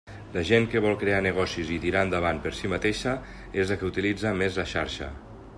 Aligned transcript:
La 0.35 0.41
gent 0.49 0.63
que 0.71 0.79
vol 0.85 0.95
crear 1.03 1.19
negocis 1.25 1.69
i 1.75 1.77
tirar 1.83 2.01
endavant 2.07 2.41
per 2.47 2.55
si 2.61 2.73
mateixa 2.75 3.15
és 3.65 3.75
la 3.75 3.81
que 3.83 3.89
utilitza 3.93 4.37
més 4.41 4.63
la 4.63 4.71
xarxa. 4.77 5.15